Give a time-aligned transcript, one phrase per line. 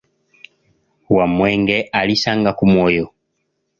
[1.15, 3.05] Wamwenge alisanga ku mwoyo.